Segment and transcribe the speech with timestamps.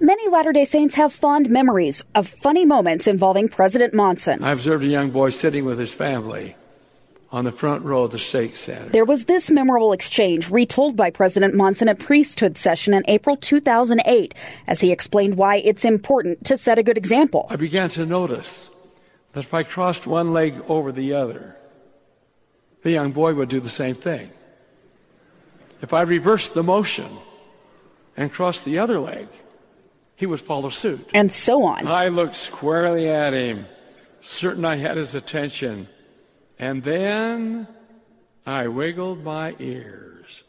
[0.00, 4.42] Many Latter day Saints have fond memories of funny moments involving President Monson.
[4.42, 6.56] I observed a young boy sitting with his family
[7.30, 8.90] on the front row of the Stake Center.
[8.90, 14.34] There was this memorable exchange retold by President Monson at priesthood session in April 2008
[14.66, 17.46] as he explained why it's important to set a good example.
[17.48, 18.70] I began to notice
[19.32, 21.56] that if I crossed one leg over the other,
[22.82, 24.32] the young boy would do the same thing.
[25.80, 27.08] If I reversed the motion
[28.16, 29.28] and crossed the other leg,
[30.16, 31.08] he would follow suit.
[31.12, 31.86] And so on.
[31.86, 33.66] I looked squarely at him,
[34.22, 35.88] certain I had his attention.
[36.58, 37.66] And then
[38.46, 40.44] I wiggled my ears.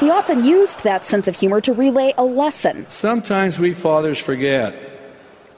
[0.00, 2.84] He often used that sense of humor to relay a lesson.
[2.88, 4.74] Sometimes we fathers forget,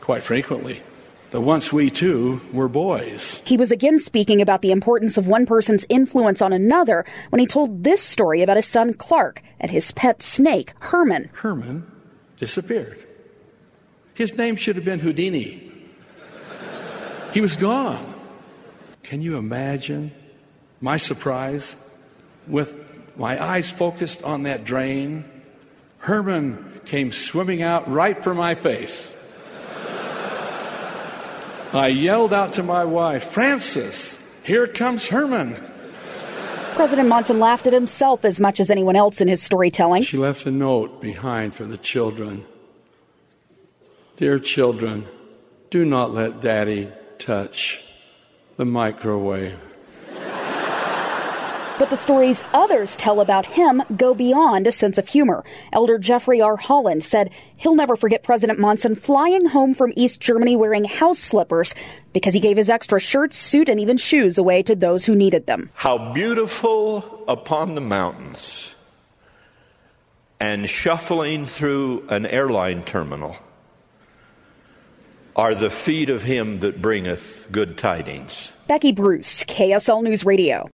[0.01, 0.83] quite frequently,
[1.31, 3.41] that once we too were boys.
[3.45, 7.47] He was again speaking about the importance of one person's influence on another when he
[7.47, 11.31] told this story about his son Clark and his pet snake, Herman.
[11.35, 11.91] Herman
[12.37, 13.05] disappeared.
[14.15, 15.73] His name should have been Houdini.
[17.33, 18.15] He was gone.
[19.03, 20.13] Can you imagine
[20.81, 21.77] my surprise
[22.47, 22.79] with
[23.17, 25.25] my eyes focused on that drain?
[25.99, 29.13] Herman came swimming out right for my face.
[31.73, 35.63] I yelled out to my wife, Frances, here comes Herman.
[36.75, 40.03] President Monson laughed at himself as much as anyone else in his storytelling.
[40.03, 42.45] She left a note behind for the children.
[44.19, 45.07] Dear children,
[45.71, 47.83] do not let daddy touch
[48.57, 49.59] the microwave.
[51.79, 55.45] But the stories others tell about him go beyond a sense of humor.
[55.73, 56.57] Elder Jeffrey R.
[56.57, 61.75] Holland said he'll never forget President Monson flying home from East Germany wearing house slippers
[62.15, 65.47] because he gave his extra shirt, suit, and even shoes away to those who needed
[65.47, 65.69] them.
[65.75, 68.75] How beautiful upon the mountains
[70.41, 73.37] and shuffling through an airline terminal
[75.35, 78.53] are the feet of him that bringeth good tidings.
[78.67, 80.71] Becky Bruce, KSL News Radio.